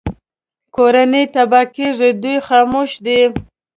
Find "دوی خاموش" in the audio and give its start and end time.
2.21-2.91